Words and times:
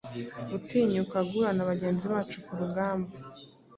Gutinyuka 0.49 1.17
guhura 1.27 1.51
na 1.55 1.67
bagenzi 1.69 2.05
bacu-kurugamba 2.13 3.09